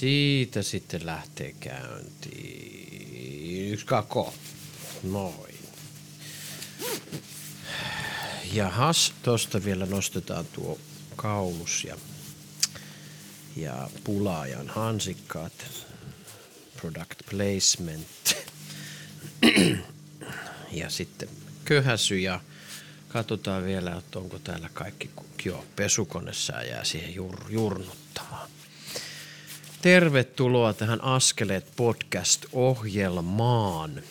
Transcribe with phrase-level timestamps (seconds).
[0.00, 2.92] Siitä sitten lähtee käyntiin.
[3.72, 4.34] Yksi kako.
[5.02, 5.54] Noin.
[8.52, 10.78] Jahas, tosta vielä nostetaan tuo
[11.16, 11.96] kaulus ja,
[13.56, 15.66] ja pulaajan hansikkaat.
[16.76, 18.36] Product placement.
[20.72, 21.28] ja sitten
[21.64, 22.40] köhäsy ja
[23.08, 25.10] katsotaan vielä, että onko täällä kaikki.
[25.44, 26.32] Joo, pesukone
[26.68, 28.50] jää siihen jur, jurnuttamaan.
[29.82, 34.02] Tervetuloa tähän Askeleet podcast-ohjelmaan.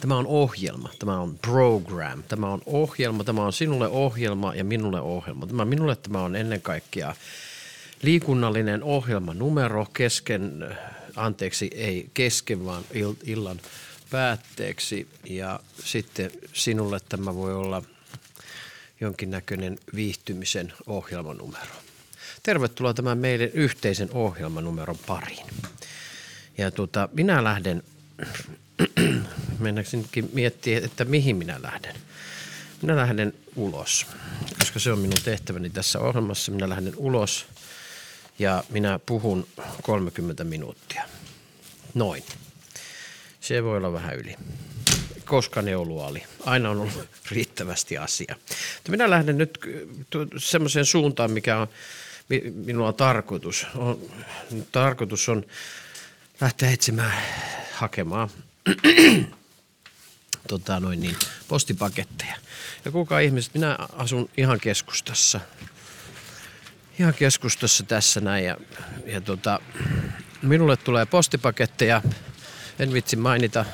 [0.00, 5.00] Tämä on ohjelma, tämä on program, tämä on ohjelma, tämä on sinulle ohjelma ja minulle
[5.00, 5.46] ohjelma.
[5.46, 7.14] Tämä, minulle tämä on ennen kaikkea
[8.02, 10.76] liikunnallinen ohjelma numero kesken,
[11.16, 12.84] anteeksi ei kesken vaan
[13.24, 13.60] illan
[14.10, 17.82] päätteeksi ja sitten sinulle tämä voi olla
[19.00, 21.91] jonkinnäköinen viihtymisen ohjelmanumero.
[22.42, 25.46] Tervetuloa tämän meidän yhteisen ohjelmanumeron pariin.
[26.58, 27.82] Ja tuota, minä lähden,
[29.58, 31.94] mennäksinkin miettiä, että mihin minä lähden.
[32.82, 34.06] Minä lähden ulos,
[34.58, 36.52] koska se on minun tehtäväni tässä ohjelmassa.
[36.52, 37.46] Minä lähden ulos
[38.38, 39.46] ja minä puhun
[39.82, 41.04] 30 minuuttia.
[41.94, 42.24] Noin.
[43.40, 44.36] Se voi olla vähän yli.
[45.24, 46.22] Koska neulua oli.
[46.46, 48.36] Aina on ollut riittävästi asiaa.
[48.88, 49.58] Minä lähden nyt
[50.38, 51.68] semmoiseen suuntaan, mikä on
[52.40, 53.66] minulla on tarkoitus.
[53.74, 53.98] On,
[54.72, 55.44] tarkoitus on
[56.40, 57.12] lähteä etsimään,
[57.72, 58.30] hakemaan
[60.48, 61.16] tota noin niin,
[61.48, 62.36] postipaketteja.
[62.84, 65.40] Ja kuka ihmiset, minä asun ihan keskustassa.
[66.98, 68.56] Ihan keskustassa tässä näin ja,
[69.06, 69.60] ja tota,
[70.42, 72.02] minulle tulee postipaketteja
[72.78, 73.64] en vitsi mainita,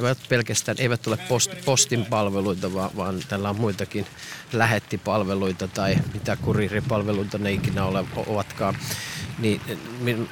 [0.00, 4.06] eivät pelkästään eivät ole post, postin palveluita, vaan, vaan tällä on muitakin
[4.52, 8.76] lähettipalveluita tai mitä kuriripalveluita ne ikinä ole, ovatkaan.
[9.38, 9.60] Ni,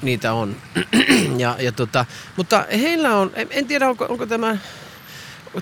[0.02, 0.56] niitä on.
[1.38, 2.04] ja, ja tota,
[2.36, 4.56] mutta heillä on, en, en tiedä onko, onko tämä,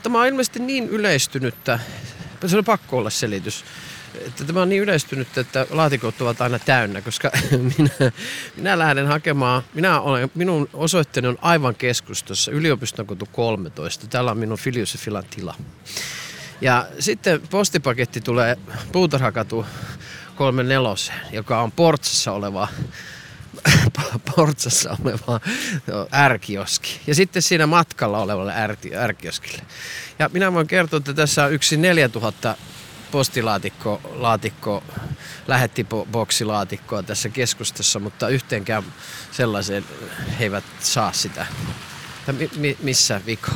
[0.02, 1.78] tämä on ilmeisesti niin yleistynyttä,
[2.46, 3.64] se on pakko olla selitys
[4.26, 7.30] että tämä on niin yleistynyt, että laatikot ovat aina täynnä, koska
[7.78, 8.12] minä,
[8.56, 14.06] minä lähden hakemaan, minä olen, minun osoitteeni on aivan keskustassa, yliopiston kotu 13.
[14.06, 15.54] Täällä on minun Filiosofilan tila.
[16.60, 18.56] Ja sitten postipaketti tulee
[18.92, 19.66] Puutarhakatu
[20.36, 22.68] 34, joka on Portsassa oleva
[24.36, 25.40] Portsassa oleva
[26.12, 27.00] ärkioski.
[27.06, 28.52] Ja sitten siinä matkalla olevalle
[28.96, 29.62] ärkioskille.
[30.18, 32.56] Ja minä voin kertoa, että tässä on yksi 4000
[33.16, 34.82] postilaatikko laatikko,
[36.12, 38.84] boksilaatikkoa tässä keskustassa, mutta yhteenkään
[39.32, 39.84] sellaiseen
[40.38, 41.46] he eivät saa sitä.
[42.56, 43.52] Mi- missä vika?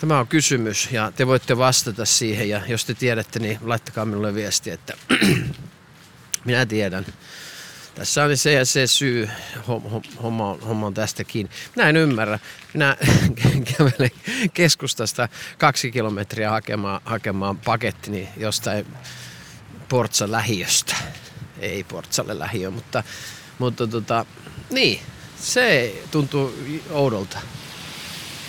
[0.00, 4.34] Tämä on kysymys ja te voitte vastata siihen ja jos te tiedätte, niin laittakaa minulle
[4.34, 4.94] viesti, että
[6.44, 7.06] minä tiedän.
[7.94, 9.30] Tässä on se ja se syy,
[10.22, 11.52] homma, homma on tästä kiinni.
[11.76, 12.38] Minä en ymmärrä.
[12.74, 12.96] Minä
[13.78, 14.10] kävelen
[14.54, 18.86] keskustasta kaksi kilometriä hakemaan, hakemaan pakettini jostain
[19.88, 20.96] Portsan lähiöstä.
[21.60, 23.02] Ei Portsalle lähiö, mutta,
[23.58, 24.26] mutta tota,
[24.70, 25.00] niin,
[25.40, 26.54] se tuntuu
[26.90, 27.38] oudolta.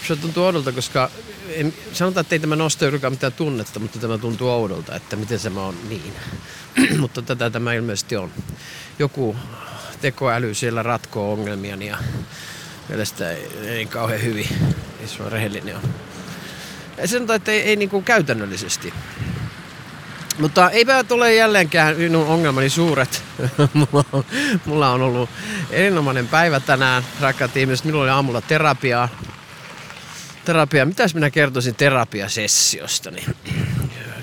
[0.08, 1.12] Se tuntuu oudolta, koska
[1.48, 5.40] en, sanotaan, että ei tämä nosta ylkään mitään tunnetta, mutta tämä tuntuu oudolta, että miten
[5.40, 6.14] se on niin.
[7.02, 8.32] mutta tätä tämä ilmeisesti on.
[9.00, 9.36] Joku
[10.02, 11.98] tekoäly siellä ratkoo ongelmia ja
[12.90, 14.48] mielestä ei, ei kauhean hyvin,
[15.02, 15.82] jos on rehellinen on.
[16.98, 18.94] Ei sanotaan, että ei, ei niin kuin käytännöllisesti.
[20.40, 23.24] Mutta eipä tule jälleenkään minun ongelmani suuret.
[23.74, 24.26] mulla, on,
[24.66, 25.30] mulla on ollut
[25.70, 27.86] erinomainen päivä tänään, rakkaat ihmiset.
[27.86, 29.10] Minulla oli aamulla terapiaa
[30.46, 33.36] terapia, mitäs minä kertoisin terapiasessiosta, niin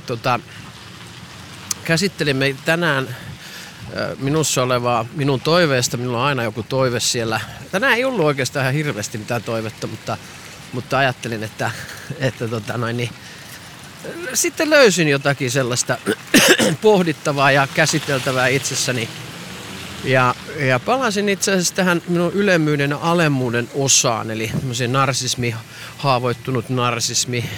[0.07, 0.41] tota,
[1.85, 3.17] käsittelimme tänään
[4.19, 5.97] minussa olevaa minun toiveesta.
[5.97, 7.41] Minulla on aina joku toive siellä.
[7.71, 10.17] Tänään ei ollut oikeastaan ihan hirveästi mitään toivetta, mutta,
[10.73, 11.71] mutta ajattelin, että,
[12.19, 13.11] että tota noin, niin,
[14.35, 15.99] sitten löysin jotakin sellaista
[16.83, 19.09] pohdittavaa ja käsiteltävää itsessäni.
[20.05, 24.51] Ja, ja palasin itse asiassa tähän minun ylemmyyden ja alemmuuden osaan, eli
[24.89, 25.55] narsismi,
[25.97, 27.51] haavoittunut narsismi,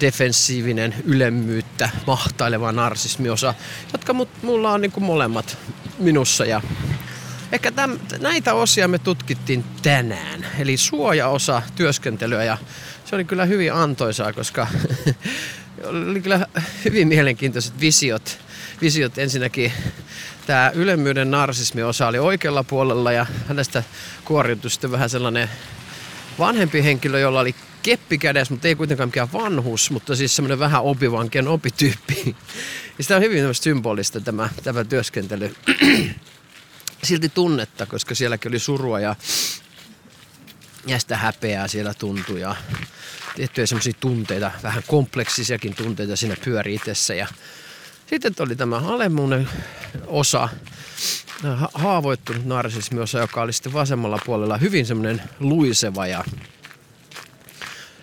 [0.00, 3.54] defensiivinen ylemmyyttä mahtaileva narsismiosa,
[3.92, 5.58] jotka mulla on niin kuin molemmat
[5.98, 6.44] minussa.
[6.44, 6.60] Ja
[7.52, 12.58] ehkä täm, näitä osia me tutkittiin tänään, eli suojaosa työskentelyä ja
[13.04, 14.66] se oli kyllä hyvin antoisaa, koska
[15.84, 16.46] oli kyllä
[16.84, 18.38] hyvin mielenkiintoiset visiot.
[18.82, 19.72] Visiot ensinnäkin
[20.46, 23.82] tämä ylemmyyden narsismiosa oli oikealla puolella ja hänestä
[24.24, 25.50] kuoriutui sitten vähän sellainen
[26.38, 30.82] vanhempi henkilö, jolla oli keppi kädessä, mutta ei kuitenkaan mikään vanhus, mutta siis semmoinen vähän
[30.82, 32.36] opivankien opityyppi.
[32.98, 35.54] Ja sitä on hyvin symbolista tämä, tämä työskentely.
[37.04, 39.16] silti tunnetta, koska sielläkin oli surua ja,
[40.86, 42.56] ja sitä häpeää siellä tuntui ja
[43.36, 47.26] tiettyjä semmoisia tunteita, vähän kompleksisiakin tunteita siinä pyöri itsessä ja
[48.06, 49.48] sitten oli tämä alemmuuden
[50.06, 50.48] osa,
[51.74, 56.24] haavoittunut narsismiosa, joka oli sitten vasemmalla puolella hyvin semmoinen luiseva ja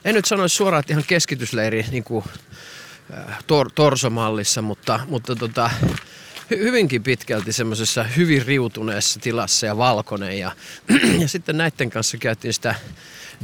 [0.07, 2.25] en nyt sanoisi suoraan, että ihan keskitysleiri niin kuin,
[3.47, 5.69] tor- torsomallissa, mutta, mutta tota,
[6.53, 10.39] hy- hyvinkin pitkälti semmoisessa hyvin riutuneessa tilassa ja valkoinen.
[10.39, 10.51] Ja,
[11.21, 12.75] ja sitten näiden kanssa käytiin sitä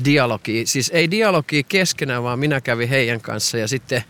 [0.06, 4.04] dialogia, siis ei dialogia keskenään, vaan minä kävin heidän kanssa ja sitten,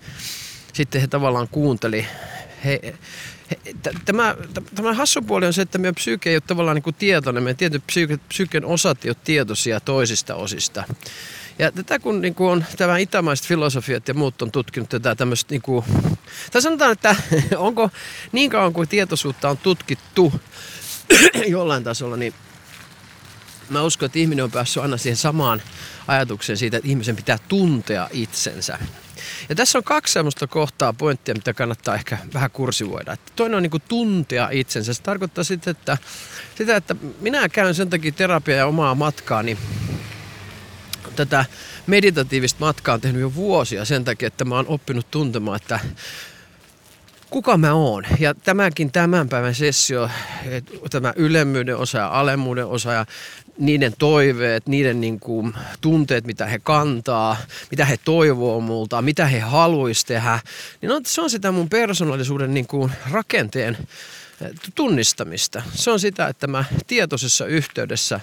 [0.73, 2.07] sitten he tavallaan kuunteli.
[2.65, 2.93] He,
[4.05, 4.35] tämä,
[4.75, 7.43] tämä hassu puoli on se, että meidän psyyke ei ole tavallaan niin kuin tietoinen.
[7.43, 7.83] Meidän tietyt
[8.29, 10.83] psyyken osat ei ole tietoisia toisista osista.
[11.59, 15.53] Ja tätä kun niin kuin on tämä itämaiset filosofiat ja muut on tutkinut tätä tämmöistä,
[15.53, 15.85] niin kuin,
[16.51, 17.15] tai sanotaan, että
[17.57, 17.89] onko
[18.31, 20.33] niin kauan kuin tietoisuutta on tutkittu
[21.47, 22.33] jollain tasolla, niin
[23.69, 25.61] mä uskon, että ihminen on päässyt aina siihen samaan
[26.07, 28.79] ajatukseen siitä, että ihmisen pitää tuntea itsensä.
[29.49, 33.13] Ja tässä on kaksi sellaista kohtaa, pointtia, mitä kannattaa ehkä vähän kursivoida.
[33.13, 34.93] Että toinen on niin kuin tuntea itsensä.
[34.93, 35.97] Se tarkoittaa sitten, että,
[36.55, 39.57] sitä, että minä käyn sen takia terapiaa ja omaa matkaani
[41.13, 41.45] tätä
[41.87, 45.79] meditatiivista matkaa on tehnyt jo vuosia sen takia, että mä oon oppinut tuntemaan, että
[47.29, 48.03] kuka mä oon.
[48.19, 50.09] Ja tämäkin tämän päivän sessio,
[50.89, 53.05] tämä ylemmyyden osa ja alemmuuden osa ja
[53.57, 57.37] niiden toiveet, niiden niin kuin tunteet, mitä he kantaa,
[57.71, 60.39] mitä he toivoo multa, mitä he haluaisi tehdä,
[60.81, 63.77] niin on, se on sitä mun persoonallisuuden niin kuin rakenteen
[64.75, 65.61] tunnistamista.
[65.73, 68.19] Se on sitä, että mä tietoisessa yhteydessä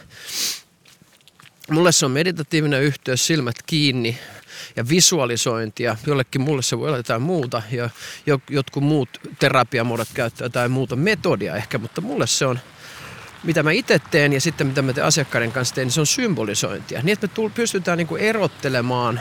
[1.70, 4.18] Mulle se on meditatiivinen yhteys, silmät kiinni
[4.76, 5.96] ja visualisointia.
[6.06, 7.90] Jollekin mulle se voi olla jotain muuta ja
[8.50, 9.08] jotkut muut
[9.38, 12.58] terapiamuodot käyttää jotain muuta metodia ehkä, mutta mulle se on
[13.42, 16.06] mitä mä itse teen ja sitten mitä mä teen asiakkaiden kanssa teen, niin se on
[16.06, 17.02] symbolisointia.
[17.02, 19.20] Niin, että me pystytään niinku erottelemaan,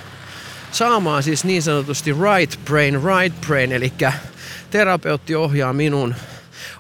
[0.71, 3.93] saamaan siis niin sanotusti right brain, right brain, eli
[4.69, 6.15] terapeutti ohjaa minun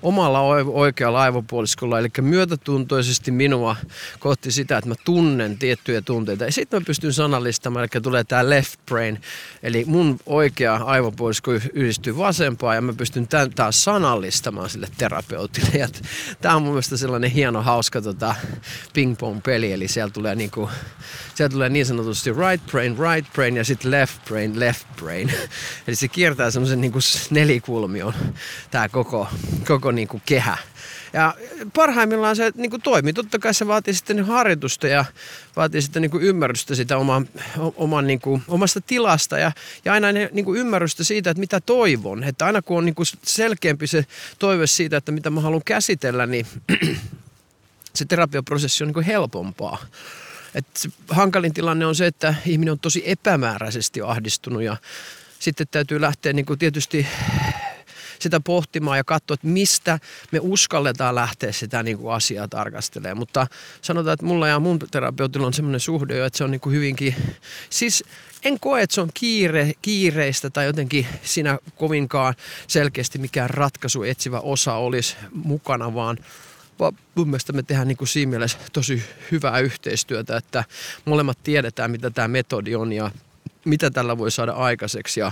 [0.01, 3.75] omalla oikealla aivopuoliskolla, eli myötätuntoisesti minua
[4.19, 6.45] kohti sitä, että mä tunnen tiettyjä tunteita.
[6.45, 9.21] Ja sitten mä pystyn sanallistamaan, eli tulee tämä left brain,
[9.63, 15.89] eli mun oikea aivopuolisko yhdistyy vasempaan ja mä pystyn tämän taas sanallistamaan sille terapeutille.
[16.41, 18.35] Tämä on mun mielestä sellainen hieno, hauska tota,
[18.93, 20.69] ping-pong-peli, eli siellä tulee, niinku,
[21.35, 25.33] siellä tulee niin sanotusti right brain, right brain ja sitten left brain, left brain.
[25.87, 26.99] eli se kiertää semmoisen niinku
[27.29, 28.13] nelikulmion
[28.71, 29.27] tämä koko,
[29.67, 30.57] koko niin kuin kehä.
[31.13, 31.35] Ja
[31.73, 33.13] parhaimmillaan se niin kuin toimii.
[33.13, 35.05] Totta kai se vaatii sitten harjoitusta ja
[35.55, 37.29] vaatii sitten niin kuin ymmärrystä sitä oman,
[37.75, 39.51] oman, niin kuin, omasta tilasta ja,
[39.85, 42.23] ja aina niin kuin ymmärrystä siitä, että mitä toivon.
[42.23, 44.05] Että aina kun on niin kuin selkeämpi se
[44.39, 46.45] toive siitä, että mitä mä haluan käsitellä, niin
[47.95, 49.77] se terapiaprosessi on niin kuin helpompaa.
[50.55, 54.77] Et se hankalin tilanne on se, että ihminen on tosi epämääräisesti ahdistunut ja
[55.39, 57.07] sitten täytyy lähteä niin kuin tietysti
[58.21, 59.99] sitä pohtimaan ja katsoa, että mistä
[60.31, 63.17] me uskalletaan lähteä sitä niin kuin asiaa tarkastelemaan.
[63.17, 63.47] Mutta
[63.81, 66.75] sanotaan, että mulla ja mun terapeutilla on semmoinen suhde jo, että se on niin kuin
[66.75, 67.15] hyvinkin,
[67.69, 68.03] siis
[68.43, 72.33] en koe, että se on kiire, kiireistä tai jotenkin siinä kovinkaan
[72.67, 76.17] selkeästi mikään ratkaisu etsivä osa olisi mukana, vaan
[77.15, 80.63] mun mielestä me tehdään niin kuin siinä mielessä tosi hyvää yhteistyötä, että
[81.05, 83.11] molemmat tiedetään, mitä tämä metodi on ja
[83.69, 85.19] mitä tällä voi saada aikaiseksi.
[85.19, 85.31] Ja,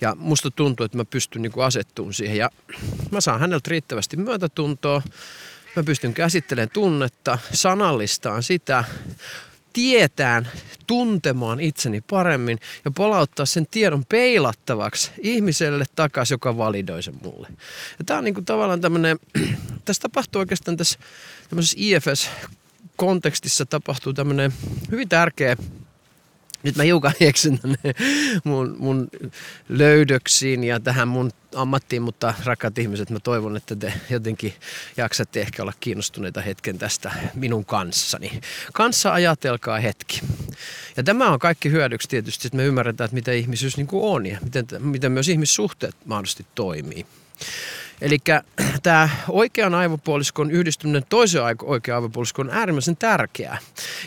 [0.00, 2.36] ja musta tuntuu, että mä pystyn niin asettumaan siihen.
[2.36, 2.50] Ja
[3.10, 5.02] mä saan häneltä riittävästi myötätuntoa.
[5.76, 8.84] Mä pystyn käsittelemään tunnetta, sanallistaan sitä,
[9.72, 10.48] tietään,
[10.86, 17.48] tuntemaan itseni paremmin ja palauttaa sen tiedon peilattavaksi ihmiselle takaisin, joka validoi sen mulle.
[17.98, 19.18] Ja tämä on niin kuin tavallaan tämmöinen,
[19.84, 20.98] tässä tapahtuu oikeastaan tässä
[21.48, 24.52] tämmöisessä IFS-kontekstissa tapahtuu tämmöinen
[24.90, 25.56] hyvin tärkeä
[26.62, 27.60] nyt mä hiukan eksyn
[28.44, 29.08] mun, mun
[29.68, 34.54] löydöksiin ja tähän mun ammattiin, mutta rakkaat ihmiset, mä toivon, että te jotenkin
[34.96, 38.40] jaksatte ehkä olla kiinnostuneita hetken tästä minun kanssani.
[38.72, 40.20] Kanssa ajatelkaa hetki.
[40.96, 44.26] Ja tämä on kaikki hyödyksi tietysti, että me ymmärretään, että mitä ihmisyys niin kuin on
[44.26, 47.06] ja miten, miten myös ihmissuhteet mahdollisesti toimii.
[48.02, 48.18] Eli
[48.82, 53.58] tämä oikean aivopuoliskon yhdistyminen toiseen oikean aivopuoliskon on äärimmäisen tärkeää.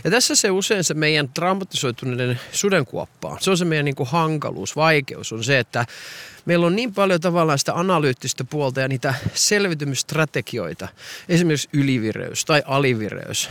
[0.04, 3.38] Ja tässä se usein se meidän traumatisoituneiden sudenkuoppaa.
[3.40, 5.86] Se on se meidän niin kuin hankaluus, vaikeus on se, että
[6.46, 10.88] meillä on niin paljon tavallaan sitä analyyttistä puolta ja niitä selvitymistrategioita,
[11.30, 13.50] esimerkiksi ylivireys tai alivireys.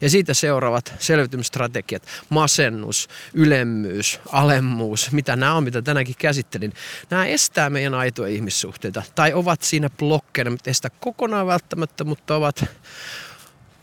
[0.00, 6.72] Ja siitä seuraavat selvitymistrategiat, masennus, ylemmyys, alemmuus, mitä nämä on, mitä tänäänkin käsittelin.
[7.10, 12.64] Nämä estää meidän aitoja ihmissuhteita tai ovat siinä blokkeina, mutta estä kokonaan välttämättä, mutta ovat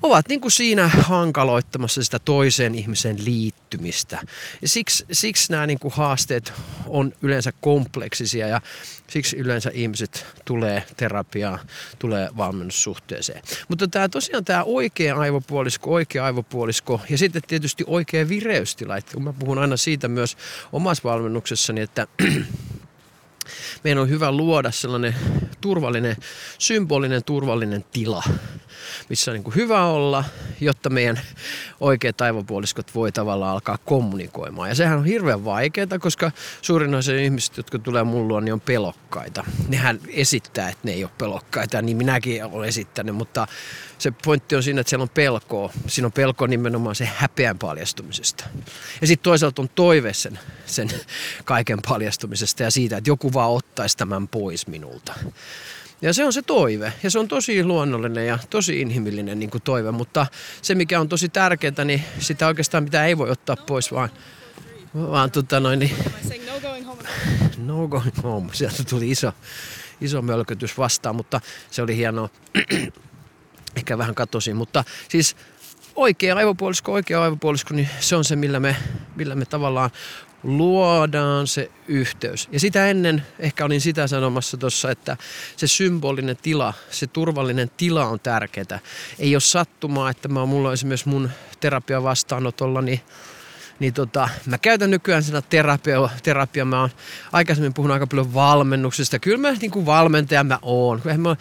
[0.03, 4.21] ovat niin kuin siinä hankaloittamassa sitä toiseen ihmiseen liittymistä.
[4.61, 6.53] Ja siksi, siksi nämä niin kuin haasteet
[6.87, 8.61] on yleensä kompleksisia ja
[9.09, 11.59] siksi yleensä ihmiset tulee terapiaan,
[11.99, 13.41] tulee valmennussuhteeseen.
[13.67, 18.97] Mutta tämä tosiaan tämä oikea aivopuolisko, oikea aivopuolisko ja sitten tietysti oikea vireystila.
[18.97, 20.37] Että mä puhun aina siitä myös
[20.71, 22.07] omassa valmennuksessani, että
[23.83, 25.15] meidän on hyvä luoda sellainen
[25.61, 26.15] turvallinen,
[26.57, 28.23] symbolinen turvallinen tila,
[29.09, 30.23] missä on niin kuin hyvä olla,
[30.61, 31.19] jotta meidän
[31.79, 34.69] oikeat aivopuoliskot voi tavallaan alkaa kommunikoimaan.
[34.69, 39.45] Ja sehän on hirveän vaikeaa, koska suurin osa ihmisistä, jotka tulee mulla niin on pelokkaita.
[39.67, 43.47] Nehän esittää, että ne ei ole pelokkaita, niin minäkin olen esittänyt, mutta
[43.97, 45.73] se pointti on siinä, että siellä on pelkoa.
[45.87, 48.45] Siinä on pelko nimenomaan se häpeän paljastumisesta.
[49.01, 50.89] Ja sitten toisaalta on toive sen, sen
[51.45, 55.13] kaiken paljastumisesta ja siitä, että joku vaan ottaisi tämän pois minulta.
[56.03, 56.93] Ja se on se toive.
[57.03, 59.91] Ja se on tosi luonnollinen ja tosi inhimillinen niin kuin toive.
[59.91, 60.25] Mutta
[60.61, 64.09] se, mikä on tosi tärkeää, niin sitä oikeastaan mitä ei voi ottaa pois, vaan,
[64.95, 65.95] vaan tota noin, niin,
[67.57, 68.49] no going home.
[68.53, 69.33] Sieltä tuli iso,
[70.01, 71.41] iso mölkötys vastaan, mutta
[71.71, 72.29] se oli hienoa.
[73.77, 75.35] Ehkä vähän katosin, mutta siis
[75.95, 78.75] oikea aivopuolisko, oikea aivopuolisko, niin se on se, millä me,
[79.15, 79.89] millä me tavallaan
[80.43, 82.49] luodaan se yhteys.
[82.51, 85.17] Ja sitä ennen ehkä olin sitä sanomassa tuossa, että
[85.57, 88.79] se symbolinen tila, se turvallinen tila on tärkeää.
[89.19, 93.01] Ei ole sattumaa, että mä, mulla on esimerkiksi mun terapia vastaanotolla, niin
[93.79, 96.65] niin tota, mä käytän nykyään sitä terapia, terapia.
[96.65, 96.89] Mä oon
[97.31, 99.19] aikaisemmin puhunut aika paljon valmennuksesta.
[99.19, 101.01] Kyllä mä niin kuin valmentaja mä oon.
[101.17, 101.35] Mä,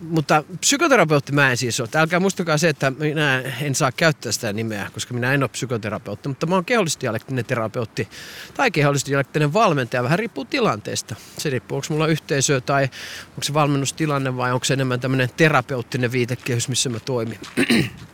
[0.00, 1.88] mutta psykoterapeutti mä en siis ole.
[1.94, 6.28] Älkää muistakaa se, että minä en saa käyttää sitä nimeä, koska minä en ole psykoterapeutti.
[6.28, 8.08] Mutta mä oon kehollisdialektinen terapeutti
[8.54, 10.02] tai kehollisdialektinen valmentaja.
[10.02, 11.16] Vähän riippuu tilanteesta.
[11.38, 12.82] Se riippuu, onko mulla yhteisö tai
[13.28, 17.38] onko se valmennustilanne vai onko se enemmän tämmöinen terapeuttinen viitekehys, missä mä toimin.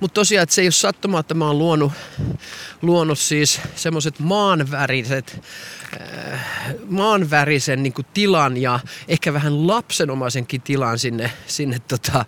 [0.00, 1.92] Mutta tosiaan, että se ei ole sattumaa, että mä oon luonut,
[2.82, 5.40] luonut siis semmoiset maanväriset,
[6.00, 6.40] äh,
[6.88, 12.24] maanvärisen niin tilan ja ehkä vähän lapsenomaisenkin tilan sinne, sinne tota,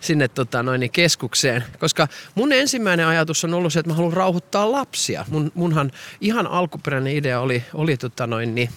[0.00, 1.64] sinne tota, noin, keskukseen.
[1.78, 5.24] Koska mun ensimmäinen ajatus on ollut se, että mä haluan rauhoittaa lapsia.
[5.28, 8.68] Mun, munhan ihan alkuperäinen idea oli, oli tota, noin, niin,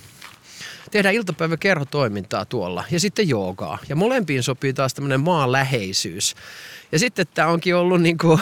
[0.91, 3.77] tehdä iltapäiväkerhotoimintaa tuolla ja sitten joogaa.
[3.89, 6.35] Ja molempiin sopii taas tämmöinen maanläheisyys.
[6.91, 8.39] Ja sitten tämä onkin ollut, niin kuin,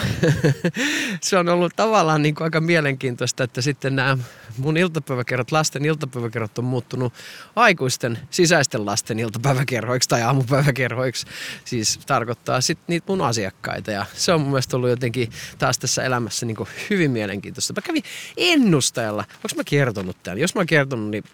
[1.20, 4.18] se on ollut tavallaan niin kuin aika mielenkiintoista, että sitten nämä
[4.58, 7.12] mun iltapäiväkerrot, lasten iltapäiväkerrot on muuttunut
[7.56, 11.26] aikuisten sisäisten lasten iltapäiväkerhoiksi tai aamupäiväkerhoiksi.
[11.64, 16.04] Siis tarkoittaa sitten niitä mun asiakkaita ja se on mun mielestä ollut jotenkin taas tässä
[16.04, 17.72] elämässä niin kuin hyvin mielenkiintoista.
[17.76, 18.02] Mä kävin
[18.36, 20.38] ennustajalla, onko mä kertonut tämän?
[20.38, 21.24] Jos mä oon kertonut, niin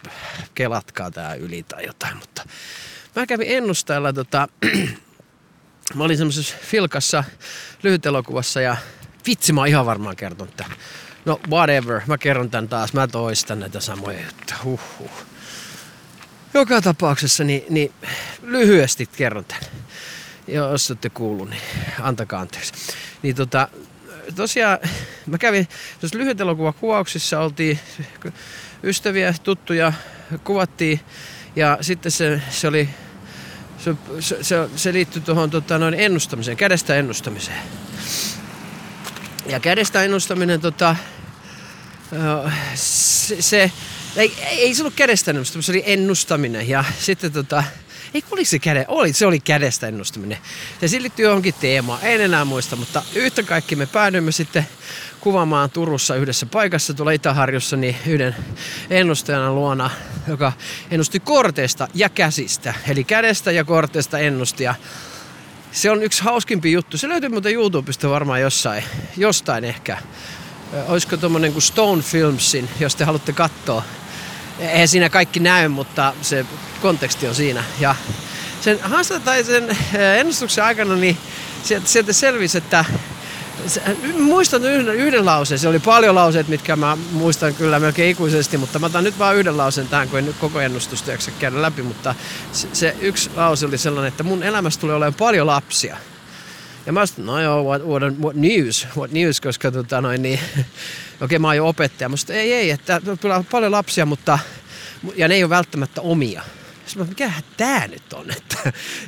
[0.55, 2.43] kelatkaa tää yli tai jotain, mutta
[3.17, 4.49] mä kävin ennustajalla tota,
[5.95, 7.25] Mä olin semmoisessa filkassa
[7.83, 8.77] lyhytelokuvassa ja
[9.27, 10.77] vitsi mä oon ihan varmaan kertonut tämän.
[11.25, 14.59] No whatever, mä kerron tän taas, mä toistan näitä samoja juttuja.
[14.65, 15.11] Huhhuh.
[16.55, 17.93] Joka tapauksessa niin, niin
[18.43, 19.61] lyhyesti kerron tän.
[20.49, 21.63] Jos olette kuullut, niin
[22.01, 22.73] antakaa anteeksi.
[23.23, 23.69] Niin tota,
[24.37, 24.79] tosiaan
[25.27, 25.69] mä kävin
[26.01, 26.39] tuossa lyhyt
[26.81, 27.81] kuvauksissa, oltiin
[28.83, 29.93] ystäviä, tuttuja,
[30.45, 31.01] kuvattiin
[31.57, 32.89] ja sitten se, se oli
[33.85, 37.59] se, se, se, se liittyy tuohon tota, noin ennustamiseen, kädestä ennustamiseen.
[39.47, 40.97] Ja kädestä ennustaminen, tota,
[42.75, 43.73] se, se
[44.17, 46.69] ei, ei se ollut kädestä ennustaminen, se oli ennustaminen.
[46.69, 47.65] Ja sitten tota,
[48.15, 50.39] ei oliko se käde, oli, se oli kädestä ennustaminen.
[50.83, 54.69] Ja se liittyy johonkin teemaan, en enää muista, mutta yhtä kaikki me päädyimme sitten
[55.21, 58.37] kuvaamaan Turussa yhdessä paikassa tuolla Itäharjussa niin yhden
[58.91, 59.91] ennustajana luona,
[60.29, 60.53] joka
[60.91, 62.75] ennusti korteista ja käsistä.
[62.89, 64.65] Eli kädestä ja korteista ennusti.
[64.65, 64.75] Ja
[65.73, 66.99] se on yksi hauskimpi juttu.
[66.99, 68.85] Se löytyy muuten YouTubesta varmaan jossain,
[69.17, 69.99] jostain ehkä.
[70.89, 73.83] Olisiko tuommoinen kuin Stone Filmsin, jos te haluatte katsoa.
[74.59, 76.47] Eihän siinä kaikki näy, mutta se
[76.83, 77.65] konteksti on siinä.
[77.81, 77.95] Ja
[78.61, 78.79] sen
[79.25, 79.77] tai sen
[80.19, 81.17] ennustuksen aikana niin
[81.85, 82.85] sieltä selvisi, että
[84.19, 85.59] muistan yhden, yhden lauseen.
[85.59, 89.37] Se oli paljon lauseet, mitkä mä muistan kyllä melkein ikuisesti, mutta mä otan nyt vaan
[89.37, 91.83] yhden lauseen tähän, kun en nyt koko ennustusta jaksa käydä läpi.
[91.83, 92.15] Mutta
[92.53, 95.97] se, se yksi lause oli sellainen, että mun elämässä tulee olemaan paljon lapsia.
[96.87, 100.41] Ja mä sanoin, no joo, what, what, what news, what news, koska tota noin niin,
[100.53, 100.65] okei
[101.21, 104.39] okay, mä oon jo opettaja, mutta ei, ei, että tulee paljon lapsia, mutta,
[105.17, 106.43] ja ne ei ole välttämättä omia.
[106.91, 108.57] Sitten mä, mikähän tää nyt on, että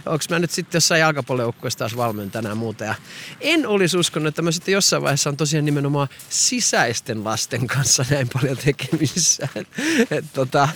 [0.06, 2.84] onko mä nyt sitten jossain jalkapallojoukkueessa taas valmentajana ja muuta.
[2.84, 2.94] Ja
[3.40, 8.28] en olisi uskonut, että mä sitten jossain vaiheessa on tosiaan nimenomaan sisäisten lasten kanssa näin
[8.32, 9.48] paljon tekemisissä.
[10.10, 10.68] Et, tota,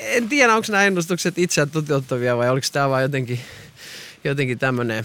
[0.00, 3.40] en tiedä, onko nämä ennustukset itseään toteuttavia vai oliko tämä vaan jotenkin,
[4.24, 5.04] jotenkin tämmöinen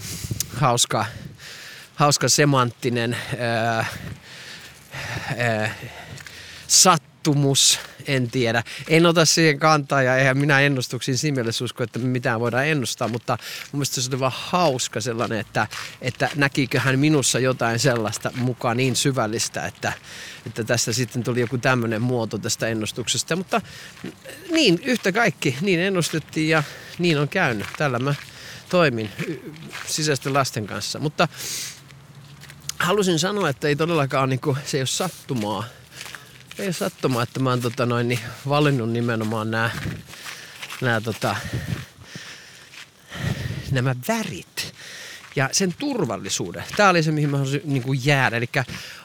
[0.54, 1.06] hauska,
[1.94, 3.86] hauska semanttinen ää,
[5.36, 5.74] ää,
[6.66, 8.62] sattumus, en tiedä.
[8.88, 13.08] En ota siihen kantaa ja eihän minä ennustuksiin siinä mielessä usko, että mitään voidaan ennustaa,
[13.08, 13.38] mutta
[13.72, 15.66] mun mielestä se oli vaan hauska sellainen, että,
[16.00, 19.92] että näkikö hän minussa jotain sellaista mukaan niin syvällistä, että,
[20.46, 23.36] että tästä sitten tuli joku tämmöinen muoto tästä ennustuksesta.
[23.36, 23.60] Mutta
[24.50, 26.62] niin, yhtä kaikki, niin ennustettiin ja
[26.98, 27.66] niin on käynyt.
[27.78, 28.14] Tällä mä
[28.68, 29.10] toimin
[29.86, 30.98] sisäisten lasten kanssa.
[30.98, 31.28] Mutta
[32.78, 35.64] halusin sanoa, että ei todellakaan niin kuin, se ei ole sattumaa.
[36.60, 39.70] Ei sattumaa, että mä oon tota noin, niin valinnut nimenomaan nämä,
[40.80, 41.36] nämä, tota,
[43.70, 44.74] nämä värit
[45.36, 46.64] ja sen turvallisuuden.
[46.76, 48.36] Tämä oli se, mihin mä haluaisin niin kuin jäädä.
[48.36, 48.48] Eli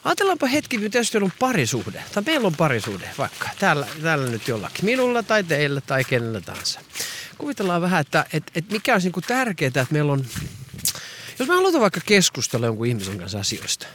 [0.04, 2.04] ajatellaanpa hetki, kun tietysti on parisuhde.
[2.14, 3.50] Tai meillä on parisuhde vaikka.
[3.60, 4.86] Täällä, täällä nyt jollakin.
[4.86, 6.80] Minulla tai teillä tai kenellä tahansa.
[7.38, 10.26] Kuvitellaan vähän, että, että, että mikä olisi niin tärkeää, että meillä on...
[11.40, 13.88] Jos mä aloitan vaikka keskustella jonkun ihmisen kanssa asioista,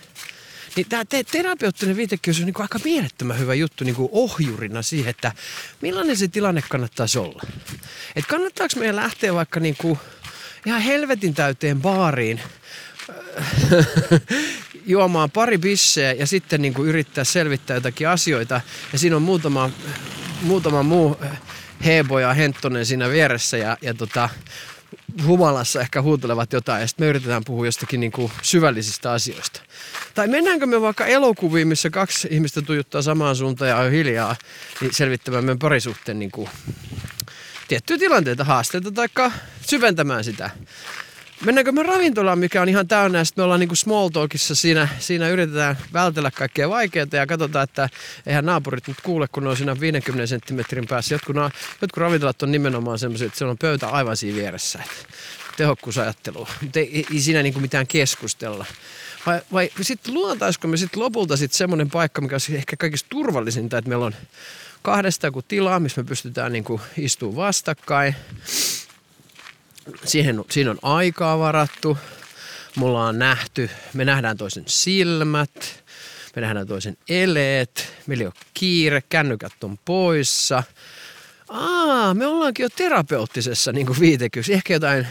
[0.77, 5.33] niin tämä te- terapeuttinen viitekeys on niin aika mielettömän hyvä juttu niin ohjurina siihen, että
[5.81, 7.43] millainen se tilanne kannattaisi olla.
[8.17, 9.99] Et kannattaako meidän lähteä vaikka niin kuin
[10.67, 12.41] ihan helvetin täyteen baariin
[14.87, 18.61] juomaan pari bisseä ja sitten niin kuin yrittää selvittää jotakin asioita.
[18.93, 19.71] Ja siinä on muutama,
[20.43, 21.17] muutama muu
[21.85, 24.29] Hebo ja Henttonen siinä vieressä ja, ja tota,
[25.27, 29.61] humalassa ehkä huutelevat jotain ja sitten me yritetään puhua jostakin niin kuin syvällisistä asioista.
[30.15, 34.37] Tai mennäänkö me vaikka elokuviin, missä kaksi ihmistä tujuttaa samaan suuntaan ja on hiljaa,
[34.81, 36.49] niin selvittämään meidän parisuhteen niin kuin
[37.69, 39.09] tiettyjä tilanteita, haasteita tai
[39.67, 40.51] syventämään sitä.
[41.45, 44.89] Mennäänkö me ravintolaan, mikä on ihan täynnä, ja sitten me ollaan niinku small talkissa, siinä,
[44.99, 47.89] siinä yritetään vältellä kaikkea vaikeaa ja katsotaan, että
[48.27, 51.15] eihän naapurit nyt kuule, kun ne on siinä 50 senttimetrin päässä.
[51.15, 51.37] Jotkut,
[51.81, 54.83] jotkut ravintolat on nimenomaan semmoisia, että siellä on pöytä aivan siinä vieressä.
[55.57, 58.67] Tehokkuusajattelu, mutta ei, ei siinä niinku mitään keskustella.
[59.27, 63.79] Vai, vai sitten luotaisiko me sitten lopulta sitten semmoinen paikka, mikä on ehkä kaikista turvallisinta,
[63.79, 64.15] että meillä on
[64.83, 68.15] kahdesta joku tilaa, missä me pystytään niinku istumaan vastakkain
[70.05, 71.99] siihen, siinä on aikaa varattu.
[72.77, 75.85] Mulla on nähty, me nähdään toisen silmät,
[76.37, 80.63] me nähdään toisen eleet, meillä ei ole kiire, kännykät on poissa–
[81.51, 84.53] aa, me ollaankin jo terapeuttisessa niin viitekyssä.
[84.53, 85.07] Ehkä jotain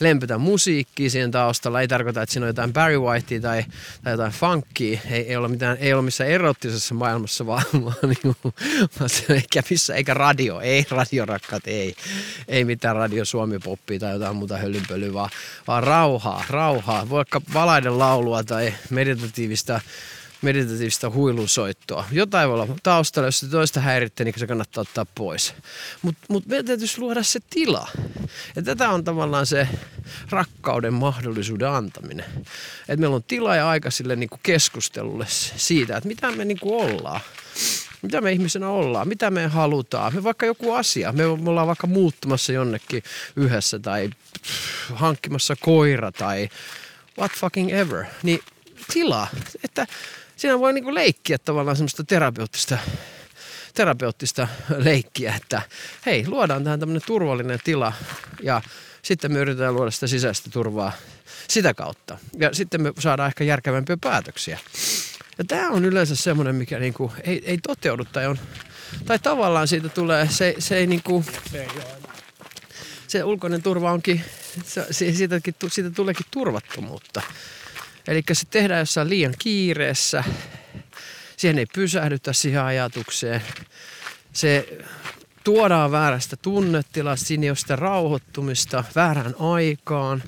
[0.00, 1.80] lempetä musiikkia siihen taustalla.
[1.80, 3.64] Ei tarkoita, että siinä on jotain Barry Whitea tai,
[4.02, 5.00] tai jotain funkia.
[5.10, 8.54] Ei, ei, ole mitään, ei ole missään erottisessa maailmassa, vaan, vaan, niin kuin,
[9.28, 10.60] eikä, missä, eikä radio.
[10.60, 11.94] Ei radiorakkaat, ei.
[12.48, 15.30] Ei mitään radio suomi poppia tai jotain muuta hölynpölyä, vaan,
[15.66, 17.10] vaan rauhaa, rauhaa.
[17.10, 19.80] Vaikka valaiden laulua tai meditatiivista
[20.44, 22.04] meditatiivista huilusoittoa.
[22.12, 25.54] Jotain voi olla taustalla, jos se toista häiritte, niin se kannattaa ottaa pois.
[26.02, 27.88] Mutta mut meidän täytyisi luoda se tila.
[28.56, 29.68] Ja tätä on tavallaan se
[30.30, 32.24] rakkauden mahdollisuuden antaminen.
[32.80, 35.26] Että meillä on tila ja aika sille niin kuin keskustelulle
[35.56, 37.20] siitä, että mitä me niin ollaan.
[38.02, 40.14] Mitä me ihmisenä ollaan, mitä me halutaan.
[40.14, 43.02] Me vaikka joku asia, me ollaan vaikka muuttumassa jonnekin
[43.36, 44.10] yhdessä tai
[44.94, 46.48] hankkimassa koira tai
[47.18, 48.04] what fucking ever.
[48.22, 48.40] Niin
[48.92, 49.26] tila,
[49.64, 49.86] että
[50.36, 52.78] siinä voi niinku leikkiä tavallaan semmoista terapeuttista,
[53.74, 55.62] terapeuttista leikkiä, että
[56.06, 57.92] hei, luodaan tähän tämmöinen turvallinen tila
[58.42, 58.62] ja
[59.02, 60.92] sitten me yritetään luoda sitä sisäistä turvaa
[61.48, 62.18] sitä kautta.
[62.38, 64.58] Ja sitten me saadaan ehkä järkevämpiä päätöksiä.
[65.38, 68.38] Ja tämä on yleensä semmoinen, mikä niinku ei, ei toteudu tai on,
[69.06, 71.24] tai tavallaan siitä tulee, se, se ei niinku,
[73.08, 74.24] se ulkoinen turva onkin,
[74.64, 77.22] se, siitäkin, siitä tuleekin turvattomuutta.
[78.08, 80.24] Eli se tehdään jossain liian kiireessä.
[81.36, 83.42] Siihen ei pysähdytä siihen ajatukseen.
[84.32, 84.78] Se
[85.44, 90.22] tuodaan väärästä tunnetilasta, siinä ei ole sitä rauhoittumista väärään aikaan.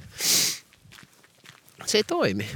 [1.86, 2.48] Se ei toimi.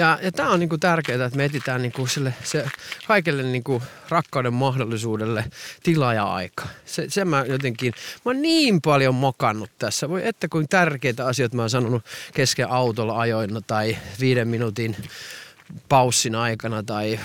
[0.00, 2.66] Ja, ja tämä on niinku tärkeää, että me etsitään niinku sille, se,
[3.06, 5.44] kaikelle niinku rakkauden mahdollisuudelle
[5.82, 6.68] tila ja aika.
[6.86, 7.92] Se, se mä jotenkin,
[8.24, 10.08] mä oon niin paljon mokannut tässä.
[10.08, 14.96] Voi että kuin tärkeitä asioita mä oon sanonut kesken autolla ajoina tai viiden minuutin
[15.88, 17.20] paussin aikana tai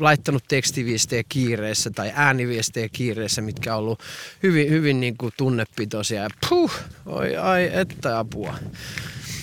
[0.00, 4.00] laittanut tekstiviestejä kiireessä tai ääniviestejä kiireessä, mitkä on ollut
[4.42, 6.28] hyvin, hyvin niin kuin tunnepitoisia.
[6.48, 6.72] Puh,
[7.06, 8.54] oi ai, että apua.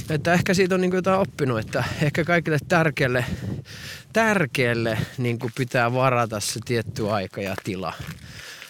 [0.09, 3.25] Että ehkä siitä on niin jotain oppinut, että ehkä kaikille tärkeälle,
[4.13, 7.93] tärkeälle niin pitää varata se tietty aika ja tila.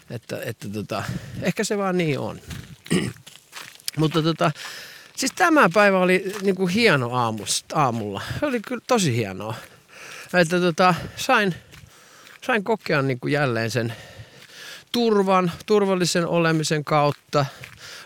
[0.09, 1.03] Että, että tota,
[1.41, 2.39] ehkä se vaan niin on.
[3.97, 4.51] Mutta tota,
[5.15, 8.21] siis tämä päivä oli niin kuin hieno aamusta, aamulla.
[8.39, 9.55] Se oli kyllä tosi hienoa.
[10.33, 11.55] Että tota, sain,
[12.41, 13.93] sain kokea niin kuin jälleen sen
[14.91, 17.45] turvan, turvallisen olemisen kautta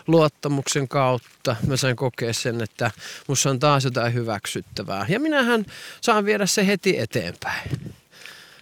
[0.06, 1.33] luottamuksen kautta
[1.66, 2.90] mä sain kokea sen, että
[3.26, 5.06] musta on taas jotain hyväksyttävää.
[5.08, 5.66] Ja minähän
[6.00, 7.70] saan viedä se heti eteenpäin.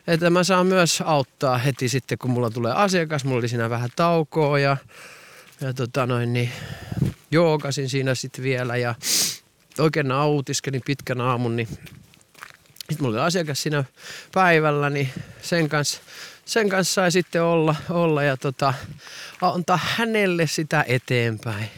[0.06, 3.24] Että mä saan myös auttaa heti sitten, kun mulla tulee asiakas.
[3.24, 4.76] Mulla oli siinä vähän taukoa ja,
[5.60, 6.52] ja tota noin, niin
[7.30, 8.94] joogasin siinä sitten vielä ja
[9.78, 13.84] oikein nautiskelin pitkän aamun, niin sitten mulla oli asiakas siinä
[14.32, 15.10] päivällä, niin
[15.42, 16.00] sen kanssa,
[16.44, 18.74] sen kanssa sai sitten olla, olla ja tota,
[19.40, 21.70] antaa hänelle sitä eteenpäin.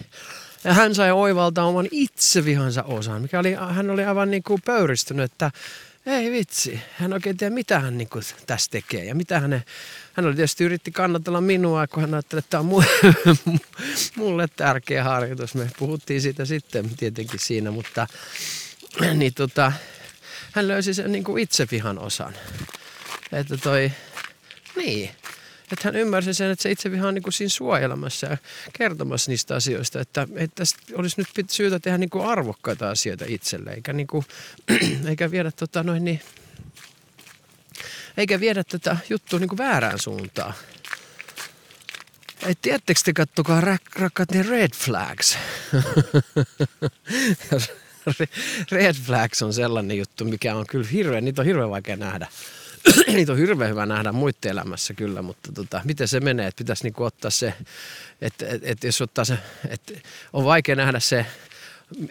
[0.64, 5.33] Ja hän sai oivaltaa oman itsevihansa osan, mikä oli, hän oli aivan niin kuin pöyristynyt,
[5.33, 5.50] että
[6.07, 9.62] ei vitsi, hän oikein tiedä mitä hän niin kuin tässä tekee ja mitä hän,
[10.12, 12.85] hän oli tietysti yritti kannatella minua, kun hän ajatteli, että tämä on
[14.16, 15.55] mulle, tärkeä harjoitus.
[15.55, 18.07] Me puhuttiin siitä sitten tietenkin siinä, mutta
[19.14, 19.72] niin tota,
[20.53, 22.35] hän löysi sen niin kuin itsevihan osan.
[23.33, 23.92] Että toi,
[24.77, 25.11] niin,
[25.75, 28.37] että hän ymmärsi sen, että se itseviha on niin kuin siinä suojelemassa ja
[28.73, 33.93] kertomassa niistä asioista, että, että olisi nyt syytä tehdä niin kuin arvokkaita asioita itselle, eikä,
[33.93, 34.25] niin kuin,
[35.09, 36.21] eikä viedä tota noin niin,
[38.17, 40.55] eikä viedä tätä juttua niin kuin väärään suuntaan.
[42.47, 45.39] Ei, tiedättekö te, kattokaa rak- rakkaat ne red flags.
[48.71, 52.29] red flags on sellainen juttu, mikä on kyllä hirveän, niitä on hirveän vaikea nähdä.
[53.14, 56.83] niitä on hirveän hyvä nähdä muiden elämässä kyllä, mutta tota, miten se menee, että pitäisi
[56.83, 57.55] niinku ottaa se,
[58.20, 59.92] että et, et jos ottaa se, että
[60.33, 61.27] on vaikea nähdä se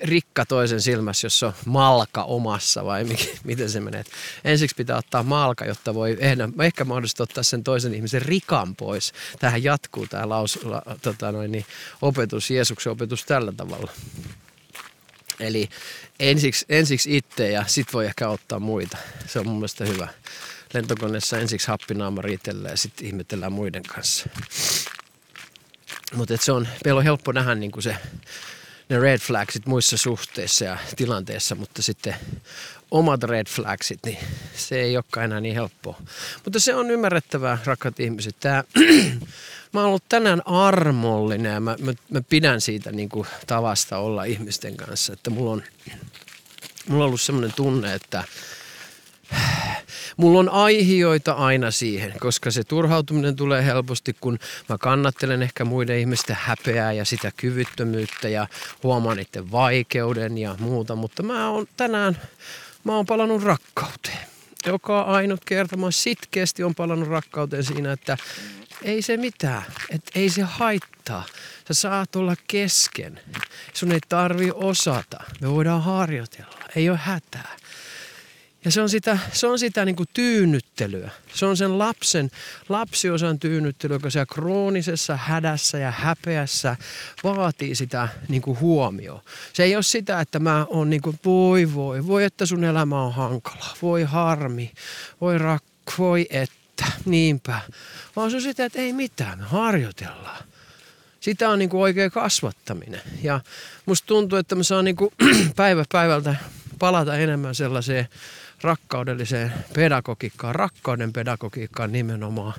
[0.02, 4.04] rikka toisen silmässä, jos on malka omassa vai mikä, miten se menee.
[4.44, 9.14] ensiksi pitää ottaa malka, jotta voi ehkä, ehkä mahdollisesti ottaa sen toisen ihmisen rikan pois.
[9.40, 11.66] Tähän jatkuu tämä laus, la, tota noin, niin,
[12.02, 13.92] opetus, Jeesuksen opetus tällä tavalla.
[15.40, 15.70] Eli
[16.20, 18.98] ensiksi, ensiksi itse ja sit voi ehkä ottaa muita.
[19.28, 20.08] Se on mun mielestä hyvä.
[20.74, 24.30] Lentokoneessa ensiksi happinaama riitellään ja sitten ihmetellään muiden kanssa.
[26.16, 27.96] Mutta se on, meillä on helppo nähdä niin se,
[28.90, 32.16] ne red flagsit muissa suhteissa ja tilanteissa, mutta sitten
[32.92, 34.18] omat red flagsit, niin
[34.56, 36.02] se ei olekaan enää niin helppoa.
[36.44, 38.36] Mutta se on ymmärrettävää, rakkaat ihmiset.
[38.40, 38.64] Tää,
[39.74, 43.10] mä oon ollut tänään armollinen ja mä, mä, mä pidän siitä niin
[43.48, 45.14] tavasta olla ihmisten kanssa.
[45.14, 45.64] Että mulla on,
[46.88, 48.24] mulla on ollut semmoinen tunne, että
[50.18, 56.00] mulla on aihioita aina siihen, koska se turhautuminen tulee helposti, kun mä kannattelen ehkä muiden
[56.00, 58.48] ihmisten häpeää ja sitä kyvyttömyyttä ja
[58.84, 60.96] huomaan niiden vaikeuden ja muuta.
[60.96, 62.18] Mutta mä oon tänään,
[62.84, 64.28] mä oon palannut rakkauteen.
[64.66, 68.18] Joka ainut kerta mä sitkeästi on palannut rakkauteen siinä, että
[68.82, 71.24] ei se mitään, että ei se haittaa.
[71.68, 73.20] Sä saat olla kesken.
[73.74, 75.24] Sun ei tarvi osata.
[75.42, 76.58] Me voidaan harjoitella.
[76.76, 77.56] Ei ole hätää.
[78.66, 81.12] Ja se on sitä, se on sitä niin kuin tyynnyttelyä.
[81.34, 82.32] Se on sen lapsen,
[82.70, 86.76] lapsiosan tyynnyttelyä, joka siellä kroonisessa hädässä ja häpeässä
[87.24, 89.22] vaatii sitä niin kuin huomioon.
[89.54, 93.02] Se ei ole sitä, että mä oon niin kuin, voi voi, voi että sun elämä
[93.02, 94.72] on hankala, voi harmi,
[95.22, 97.60] voi rakko, voi että, niinpä.
[98.16, 100.44] Vaan se on sitä, että ei mitään, me harjoitellaan.
[101.20, 103.02] Sitä on niin kuin oikea kasvattaminen.
[103.24, 103.40] Ja
[103.86, 105.12] musta tuntuu, että mä saan niin kuin
[105.56, 106.36] päivä päivältä
[106.80, 108.08] palata enemmän sellaiseen
[108.64, 112.54] rakkaudelliseen pedagogiikkaan, rakkauden pedagogiikkaan nimenomaan.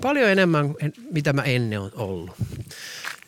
[0.00, 0.74] Paljon enemmän,
[1.10, 2.36] mitä mä ennen on ollut.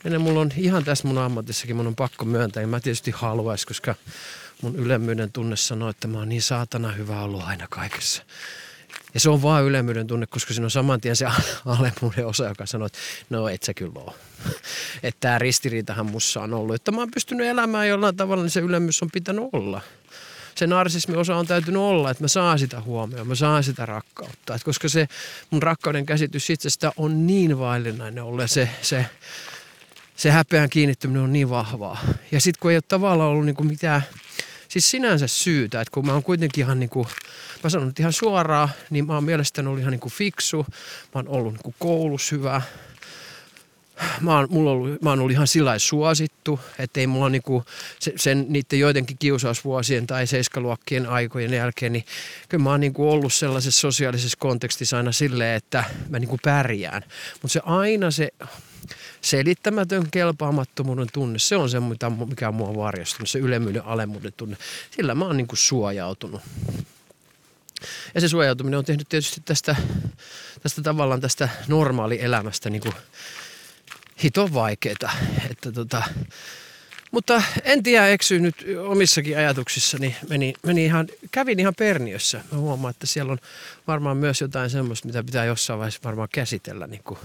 [0.05, 3.68] Ennen mulla on ihan tässä mun ammatissakin, mun on pakko myöntää, ja mä tietysti haluaisin,
[3.68, 3.95] koska
[4.62, 8.23] mun ylemmyyden tunne sanoo, että mä oon niin saatana hyvä ollut aina kaikessa.
[9.14, 11.27] Ja se on vaan ylemmyyden tunne, koska siinä on saman tien se
[11.66, 12.99] alemmuuden osa, joka sanoo, että
[13.31, 14.12] no et sä kyllä ole.
[15.03, 16.75] Että tämä ristiriitahan mussa on ollut.
[16.75, 19.81] Että mä oon pystynyt elämään jollain tavalla, niin se ylemmyys on pitänyt olla
[20.54, 24.54] se narsismi osa on täytynyt olla, että mä saan sitä huomioon, mä saan sitä rakkautta.
[24.54, 25.08] Et koska se
[25.50, 29.06] mun rakkauden käsitys itsestä on niin vaillinainen ollut se, se,
[30.16, 32.00] se häpeän kiinnittyminen on niin vahvaa.
[32.32, 34.02] Ja sitten kun ei ole tavallaan ollut niinku mitään,
[34.68, 37.06] siis sinänsä syytä, että kun mä oon kuitenkin ihan niinku,
[37.64, 40.74] mä sanon nyt ihan suoraan, niin mä oon mielestäni ollut ihan niinku fiksu, mä
[41.14, 42.62] oon ollut niinku koulussa hyvä,
[44.20, 47.64] mä oon, mulla ollut, mä oon ollut ihan sillä suosittu, että ei mulla niinku
[47.98, 52.05] sen, sen niiden joidenkin kiusausvuosien tai seiskaluokkien aikojen jälkeen, niin
[52.48, 57.02] kyllä mä oon niinku ollut sellaisessa sosiaalisessa kontekstissa aina silleen, että mä niinku pärjään.
[57.42, 58.28] Mutta se aina se
[59.20, 61.81] selittämätön kelpaamattomuuden tunne, se on se,
[62.28, 64.57] mikä on mua varjostunut, se ylemmyyden alemmuuden tunne.
[64.90, 66.40] Sillä mä oon niinku suojautunut.
[68.14, 69.76] Ja se suojautuminen on tehnyt tietysti tästä,
[70.62, 72.94] tästä tavallaan tästä normaalielämästä niin kuin
[74.25, 75.11] hito vaikeeta.
[75.51, 76.03] Että tota,
[77.11, 80.16] mutta en tiedä, eksy nyt omissakin ajatuksissani.
[80.29, 82.40] Meni, meni ihan, kävin ihan Perniössä.
[82.53, 83.38] Mä huomaan, että siellä on
[83.87, 86.87] varmaan myös jotain semmoista, mitä pitää jossain vaiheessa varmaan käsitellä.
[86.87, 87.18] Niin kuin,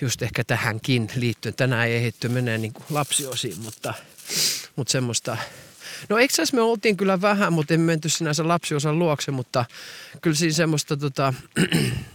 [0.00, 1.54] just ehkä tähänkin liittyen.
[1.54, 3.94] Tänään ei ehditty menee niin lapsiosiin, mutta,
[4.76, 5.36] mutta semmoista
[6.08, 9.64] No eikö me oltiin kyllä vähän, mutta emme menty sinänsä lapsiosan luokse, mutta
[10.20, 11.34] kyllä siinä semmoista tota,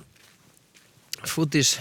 [1.28, 1.80] futis,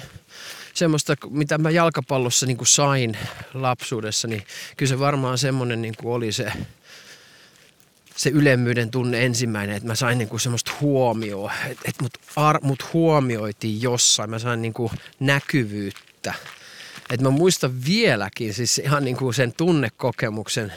[0.74, 3.18] semmoista, mitä mä jalkapallossa niin sain
[3.54, 4.42] lapsuudessa, niin
[4.76, 6.52] kyllä se varmaan semmoinen niin oli se,
[8.16, 12.92] se ylemmyyden tunne ensimmäinen, että mä sain niinku semmoista huomioon, että et mut, ar, mut
[12.92, 16.34] huomioitiin jossain, mä sain niinku näkyvyyttä.
[17.10, 20.72] Että mä muistan vieläkin siis ihan niinku sen tunnekokemuksen,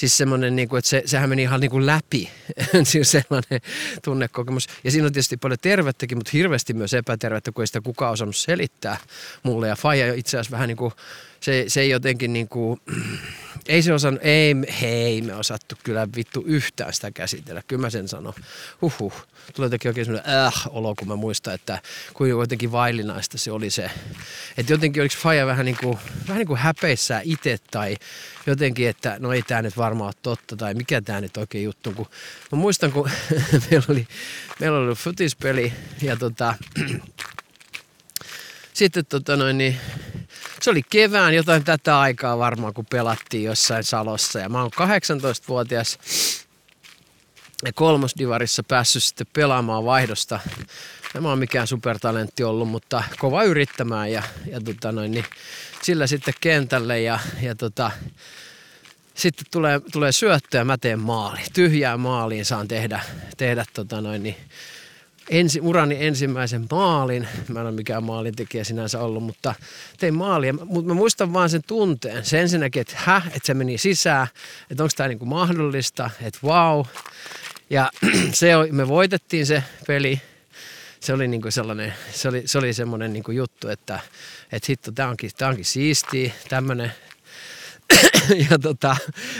[0.00, 2.30] siis semmoinen, niin kuin, että se, sehän meni ihan niin kuin läpi,
[2.82, 3.60] siis sellainen
[4.04, 4.66] tunnekokemus.
[4.84, 8.36] Ja siinä on tietysti paljon tervettäkin, mutta hirveästi myös epätervettä, kun ei sitä kukaan osannut
[8.36, 8.96] selittää
[9.42, 9.68] mulle.
[9.68, 10.92] Ja Faija itse asiassa vähän niin kuin,
[11.40, 12.80] se, se jotenkin niin kuin,
[13.68, 18.08] ei se osannut, ei, hei me osattu kyllä vittu yhtään sitä käsitellä, kyllä mä sen
[18.08, 18.34] sanon.
[18.82, 21.82] Huhhuh, tulee jotenkin oikein semmoinen äh olo, kun mä muistan, että
[22.14, 23.90] kuinka jotenkin vaillinaista se oli se.
[24.56, 27.96] Että jotenkin oliko Faija vähän niin kuin, vähän niin kuin häpeissään itse tai
[28.46, 31.92] jotenkin, että no ei tämä nyt varmaan ole totta tai mikä tämä nyt oikein juttu.
[31.92, 32.06] Kun,
[32.52, 33.10] mä muistan, kun
[33.70, 34.06] meillä oli,
[34.60, 36.54] meillä oli futispeli ja tota,
[38.72, 39.76] sitten tota noin, niin,
[40.62, 44.38] se oli kevään jotain tätä aikaa varmaan, kun pelattiin jossain Salossa.
[44.38, 45.98] Ja mä oon 18-vuotias
[47.64, 50.40] ja kolmosdivarissa päässyt sitten pelaamaan vaihdosta.
[51.14, 55.24] En mä oon mikään supertalentti ollut, mutta kova yrittämään ja, ja tota noin, niin
[55.82, 57.90] sillä sitten kentälle ja, ja tota,
[59.14, 61.40] sitten tulee, tulee syöttö ja mä teen maali.
[61.52, 63.00] Tyhjää maaliin saan tehdä,
[63.36, 64.36] tehdä tota noin, niin
[65.30, 67.28] ensi, urani ensimmäisen maalin.
[67.48, 69.54] Mä en ole mikään maalintekijä sinänsä ollut, mutta
[69.98, 70.52] tein maalia.
[70.52, 72.24] Mutta mä muistan vaan sen tunteen.
[72.24, 74.26] Se ensinnäkin, että hä, että se meni sisään,
[74.70, 76.86] että onko tämä niinku mahdollista, että wow.
[77.70, 77.90] Ja
[78.32, 80.20] se, me voitettiin se peli.
[81.00, 84.00] Se oli niinku sellainen, se oli, se oli semmoinen niinku juttu, että,
[84.52, 86.92] että hitto, tämä onkin, tää onkin siistiä, tämmöinen,
[88.50, 88.96] ja tota,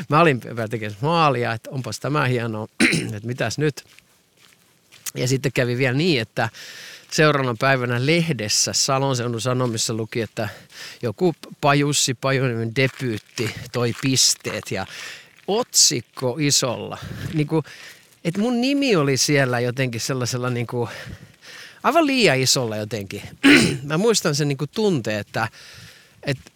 [0.09, 2.69] mä olin tekemässä maalia, että onpas tämä hienoa,
[3.17, 3.85] että mitäs nyt.
[5.15, 6.49] Ja sitten kävi vielä niin, että
[7.11, 10.49] seuraavana päivänä lehdessä Salon seudun sanomissa luki, että
[11.03, 14.87] joku Pajussi Pajunen debyytti toi pisteet ja
[15.47, 16.99] otsikko isolla.
[17.35, 17.65] Niin kuin,
[18.25, 20.91] että mun nimi oli siellä jotenkin sellaisella niin kuin,
[21.83, 23.23] aivan liian isolla jotenkin.
[23.83, 25.49] Mä muistan sen niin kuin tunteen, että,
[26.23, 26.51] että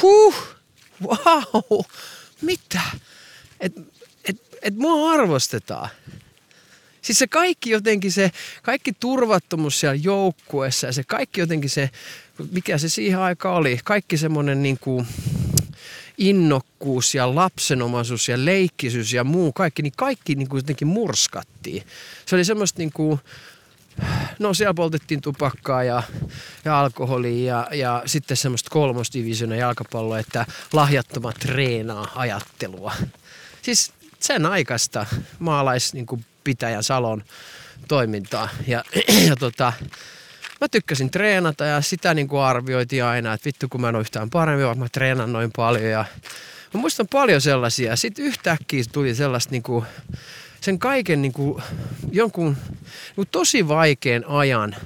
[0.00, 0.34] huh,
[1.02, 1.80] wow,
[2.40, 2.80] mitä?
[3.60, 3.80] Että
[4.24, 5.88] et, et mua arvostetaan.
[7.02, 8.30] Siis se kaikki jotenkin se,
[8.62, 11.90] kaikki turvattomuus siellä joukkueessa ja se kaikki jotenkin se,
[12.52, 15.06] mikä se siihen aikaan oli, kaikki semmoinen niin kuin
[16.18, 21.82] innokkuus ja lapsenomaisuus ja leikkisyys ja muu kaikki, niin kaikki niin kuin jotenkin murskattiin.
[22.26, 23.20] Se oli semmoista niin kuin,
[24.38, 26.02] no siellä poltettiin tupakkaa ja,
[26.64, 32.92] ja alkoholia ja, ja sitten semmoista kolmosdivisionen jalkapalloa, että lahjattomat treenaa ajattelua.
[33.62, 35.06] Siis sen aikaista
[35.38, 37.24] maalais niin kuin pitäjän Salon
[37.88, 38.48] toimintaa.
[38.66, 38.84] Ja,
[39.28, 39.72] ja tota,
[40.60, 44.00] mä tykkäsin treenata ja sitä niin kuin arvioitiin aina, että vittu kun mä en ole
[44.00, 45.90] yhtään paremmin, vaan mä treenan noin paljon.
[45.90, 46.04] Ja
[46.74, 47.96] mä muistan paljon sellaisia.
[47.96, 49.84] Sitten yhtäkkiä tuli sellaista niin kuin,
[50.60, 51.62] sen kaiken niin kuin,
[52.12, 54.76] jonkun niin kuin tosi vaikean ajan,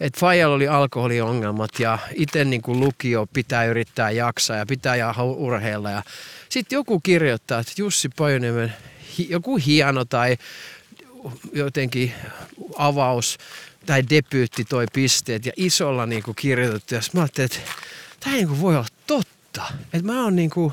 [0.00, 5.14] että Fajalla oli alkoholiongelmat ja itse niin kuin lukio pitää yrittää jaksaa ja pitää ja
[5.22, 5.90] urheilla.
[5.90, 6.02] Ja
[6.48, 8.74] sitten joku kirjoittaa, että Jussi Pajoniemen
[9.18, 10.36] joku hieno tai
[11.52, 12.14] jotenkin
[12.76, 13.38] avaus
[13.86, 16.94] tai debyytti toi pisteet ja isolla niin kuin kirjoitettu.
[16.94, 17.72] Ja mä ajattelin, että
[18.20, 19.62] tämä ei niin voi olla totta.
[19.92, 20.72] Että mä oon niin kuin,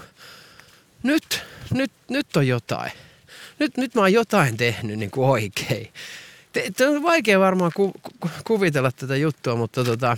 [1.03, 2.91] nyt, nyt, nyt on jotain.
[3.59, 5.93] Nyt, nyt mä oon jotain tehnyt niin kuin oikein.
[6.53, 10.17] Te, on vaikea varmaan ku, ku, kuvitella tätä juttua, mutta tota,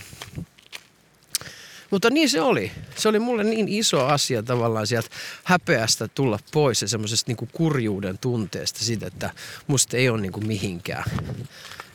[1.93, 2.71] mutta niin se oli.
[2.95, 5.09] Se oli mulle niin iso asia tavallaan sieltä
[5.43, 9.29] häpeästä tulla pois ja semmoisesta niin kurjuuden tunteesta siitä, että
[9.67, 11.03] musta ei ole niin kuin mihinkään.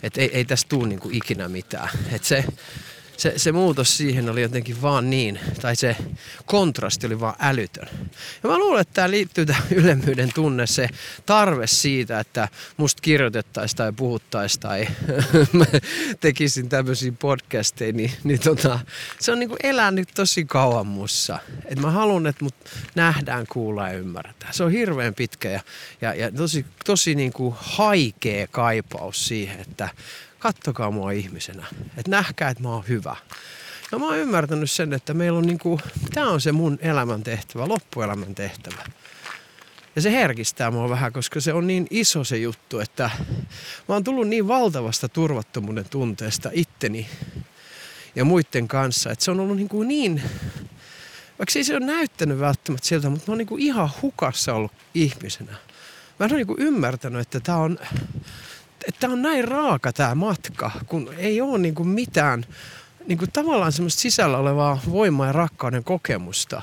[0.02, 1.88] Että ei, ei tästä tule niin kuin ikinä mitään.
[2.12, 2.44] Että se,
[3.18, 5.96] se, se muutos siihen oli jotenkin vaan niin, tai se
[6.46, 7.88] kontrasti oli vaan älytön.
[8.42, 10.88] Ja mä luulen, että tämä liittyy tähän ylemmyyden tunne, se
[11.26, 14.88] tarve siitä, että musta kirjoitettaisiin tai puhuttaisiin tai
[16.20, 18.78] tekisin tämmöisiä podcasteja, niin, niin tota,
[19.20, 21.38] se on niinku elänyt tosi kauan mussa.
[21.64, 22.54] Et mä haluan, että mut
[22.94, 24.54] nähdään, kuullaan ja ymmärretään.
[24.54, 25.60] Se on hirveän pitkä ja,
[26.00, 29.88] ja, ja tosi, tosi niinku haikea kaipaus siihen, että
[30.38, 31.66] kattokaa mua ihmisenä.
[31.96, 33.16] Että nähkää, että mä oon hyvä.
[33.92, 35.80] Ja mä oon ymmärtänyt sen, että meillä on niinku,
[36.14, 38.84] tämä on se mun elämän tehtävä, loppuelämän tehtävä.
[39.96, 43.10] Ja se herkistää mua vähän, koska se on niin iso se juttu, että
[43.88, 47.08] mä oon tullut niin valtavasta turvattomuuden tunteesta itteni
[48.14, 49.10] ja muiden kanssa.
[49.10, 50.22] Että se on ollut niin, kuin niin
[51.38, 54.72] vaikka ei se ole näyttänyt välttämättä siltä, mutta mä oon niin kuin ihan hukassa ollut
[54.94, 55.52] ihmisenä.
[56.18, 57.78] Mä en ole niin kuin ymmärtänyt, että tämä on,
[58.88, 62.44] että on näin raaka tämä matka, kun ei ole niin kuin mitään
[63.06, 66.62] niin kuin tavallaan semmoista sisällä olevaa voimaa ja rakkauden kokemusta,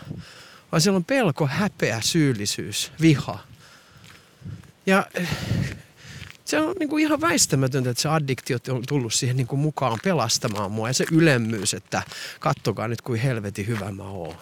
[0.72, 3.40] vaan siellä on pelko, häpeä, syyllisyys, viha.
[4.86, 5.08] Ja
[6.46, 10.00] se on niin kuin ihan väistämätöntä, että se addiktio on tullut siihen niin kuin mukaan
[10.04, 12.04] pelastamaan mua ja se ylemmyys, että
[12.40, 14.36] kattokaa nyt kuin helvetin hyvä mä oon.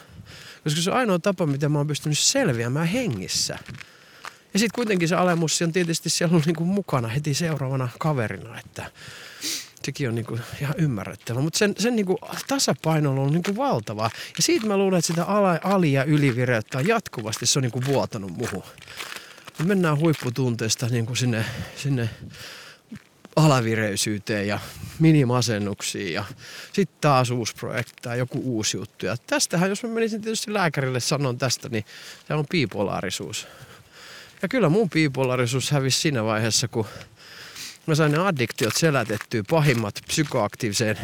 [0.63, 3.59] Koska se on ainoa tapa, miten mä oon pystynyt selviämään hengissä.
[4.53, 8.59] Ja sitten kuitenkin se alemus on tietysti siellä on niin kuin mukana heti seuraavana kaverina,
[8.59, 8.91] että
[9.85, 11.41] sekin on niin kuin ihan ymmärrettävä.
[11.41, 14.09] Mutta sen, sen niin kuin tasapaino on niin kuin valtava.
[14.37, 17.71] Ja siitä mä luulen, että sitä ala, ali- ja ylivireyttä on jatkuvasti, se on niin
[17.71, 18.63] kuin vuotanut muuhun.
[19.59, 22.09] Me mennään huipputunteesta niin kuin sinne, sinne
[23.35, 24.59] alavireisyyteen ja
[24.99, 26.23] minimasennuksiin ja
[26.73, 29.05] sitten taas uusi projekti tai joku uusi juttu.
[29.05, 31.85] Ja tästähän, jos mä menisin tietysti lääkärille sanon tästä, niin
[32.27, 33.47] se on bipolaarisuus.
[34.43, 36.85] Ja kyllä mun bipolaarisuus hävisi siinä vaiheessa, kun
[37.85, 40.97] mä sain ne addiktiot selätettyä, pahimmat psykoaktiiviseen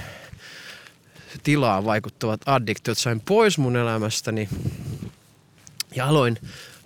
[1.43, 4.49] tilaan vaikuttavat addiktiot sain pois mun elämästäni
[5.95, 6.38] ja aloin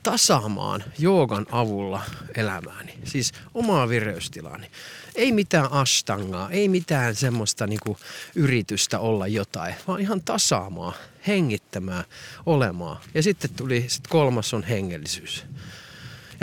[0.03, 2.01] tasaamaan joogan avulla
[2.35, 4.71] elämääni, siis omaa vireystilaani.
[5.15, 7.97] Ei mitään astangaa, ei mitään semmoista niinku
[8.35, 10.93] yritystä olla jotain, vaan ihan tasaamaan,
[11.27, 12.03] hengittämään,
[12.45, 12.97] olemaan.
[13.13, 15.45] Ja sitten tuli, sit kolmas on hengellisyys.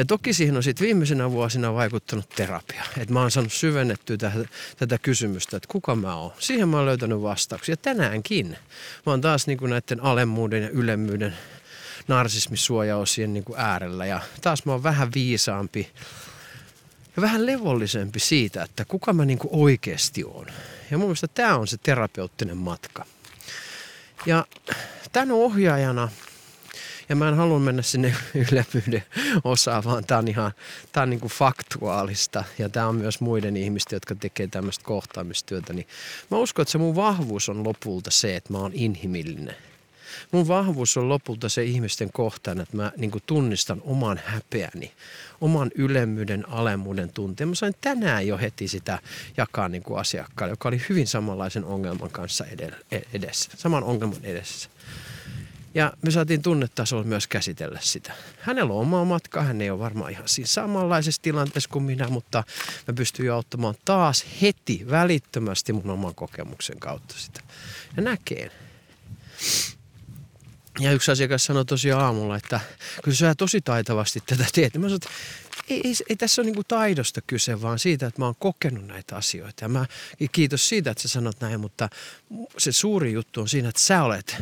[0.00, 2.82] Ja toki siihen on sitten viimeisenä vuosina vaikuttanut terapia.
[2.98, 4.44] Että mä oon saanut syvennettyä tätä,
[4.76, 6.32] tätä kysymystä, että kuka mä oon.
[6.38, 7.76] Siihen mä oon löytänyt vastauksia.
[7.76, 8.56] Tänäänkin.
[9.06, 11.36] Mä oon taas niinku näiden alemmuuden ja ylemmyyden
[12.08, 14.06] narsismisuojaosien niin kuin äärellä.
[14.06, 15.90] Ja taas mä oon vähän viisaampi
[17.16, 20.46] ja vähän levollisempi siitä, että kuka mä niin kuin oikeasti oon.
[20.90, 23.06] Ja mun mielestä tämä on se terapeuttinen matka.
[24.26, 24.46] Ja
[25.12, 26.08] tämän ohjaajana,
[27.10, 28.14] ja mä en halua mennä sinne
[28.52, 29.04] ylemmyyden
[29.44, 30.52] osaan, vaan tämä on ihan
[30.92, 32.44] tää on niin kuin faktuaalista.
[32.58, 35.72] Ja tämä on myös muiden ihmisten, jotka tekee tämmöistä kohtaamistyötä.
[35.72, 35.86] Niin
[36.30, 39.56] mä uskon, että se mun vahvuus on lopulta se, että mä oon inhimillinen–
[40.32, 44.92] mun vahvuus on lopulta se ihmisten kohtaan, että mä niin tunnistan oman häpeäni,
[45.40, 47.48] oman ylemmyyden, alemmuuden tunteen.
[47.48, 48.98] Mä sain tänään jo heti sitä
[49.36, 52.44] jakaa niin kuin asiakkaalle, joka oli hyvin samanlaisen ongelman kanssa
[52.90, 54.70] e-, edessä, saman ongelman edessä.
[55.74, 58.12] Ja me saatiin tunnetasolla myös käsitellä sitä.
[58.40, 62.44] Hänellä on oma matka, hän ei ole varmaan ihan siinä samanlaisessa tilanteessa kuin minä, mutta
[62.88, 67.40] mä pystyn jo auttamaan taas heti, välittömästi mun oman kokemuksen kautta sitä.
[67.96, 68.50] Ja näkee.
[70.80, 72.61] Ja yksi asiakas sanoi tosiaan aamulla, että
[73.04, 75.00] kun sä tosi taitavasti tätä teet, mä sanoin,
[75.68, 79.16] ei, ei, ei tässä ole niinku taidosta kyse, vaan siitä, että mä oon kokenut näitä
[79.16, 79.64] asioita.
[79.64, 79.87] Ja mä,
[80.33, 81.88] kiitos siitä, että sä sanot näin, mutta
[82.59, 84.37] se suuri juttu on siinä, että sä olet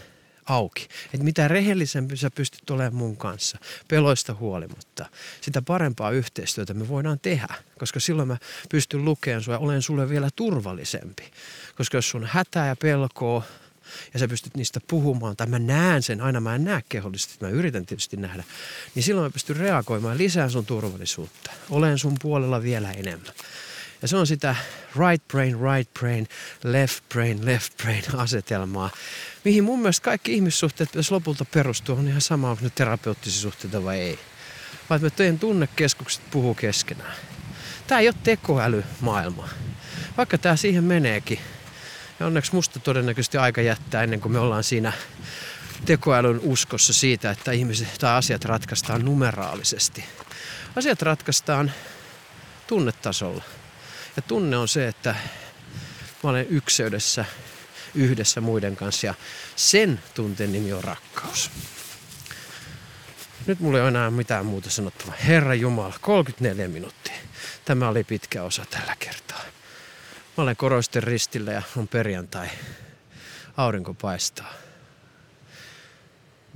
[0.49, 0.89] auki.
[1.05, 3.59] Että mitä rehellisempi sä pystyt olemaan mun kanssa,
[3.89, 5.07] peloista huolimatta,
[5.41, 7.55] sitä parempaa yhteistyötä me voidaan tehdä.
[7.79, 8.37] Koska silloin mä
[8.69, 11.31] pystyn lukemaan sua ja olen sulle vielä turvallisempi.
[11.77, 13.43] Koska jos sun hätää ja pelkoa,
[14.13, 17.49] ja sä pystyt niistä puhumaan, tai mä näen sen, aina mä en näe kehollisesti, mä
[17.49, 18.45] yritän tietysti nähdä,
[18.95, 21.51] niin silloin mä pystyn reagoimaan lisää sun turvallisuutta.
[21.71, 23.35] Olen sun puolella vielä enemmän.
[24.03, 24.57] Ja se on sitä
[24.97, 26.29] right brain, right brain,
[26.65, 28.91] left brain, left brain asetelmaa,
[29.45, 33.85] mihin mun mielestä kaikki ihmissuhteet pitäisi lopulta perustua, on ihan sama, onko ne terapeuttisia suhteita
[33.85, 34.19] vai ei.
[34.91, 37.15] Vaan me teidän tunnekeskukset puhuu keskenään.
[37.87, 39.49] Tämä ei ole tekoälymaailma.
[40.17, 41.39] Vaikka tämä siihen meneekin,
[42.21, 44.93] ja onneksi musta todennäköisesti aika jättää ennen kuin me ollaan siinä
[45.85, 50.05] tekoälyn uskossa siitä, että ihmiset tai asiat ratkaistaan numeraalisesti.
[50.77, 51.73] Asiat ratkaistaan
[52.67, 53.45] tunnetasolla.
[54.19, 55.15] Ja tunne on se, että
[56.23, 57.25] mä olen ykseydessä
[57.95, 59.15] yhdessä muiden kanssa ja
[59.57, 61.51] sen tunteen nimi on rakkaus.
[63.47, 65.15] Nyt mulla ei ole enää mitään muuta sanottavaa.
[65.27, 67.15] Herra Jumala, 34 minuuttia.
[67.65, 69.43] Tämä oli pitkä osa tällä kertaa.
[70.37, 72.49] Mä olen koroisten ristillä ja on perjantai.
[73.57, 74.53] Aurinko paistaa.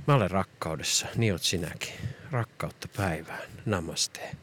[0.07, 1.93] Mä olen rakkaudessa, niin oot sinäkin.
[2.31, 3.49] Rakkautta päivään.
[3.65, 4.42] Namaste.